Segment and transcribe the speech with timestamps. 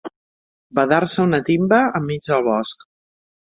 [0.79, 2.91] Badar-se una timba enmig del bosc.